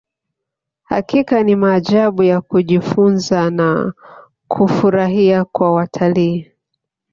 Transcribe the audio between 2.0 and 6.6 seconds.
ya kujifunza na kufurahia kwa watalii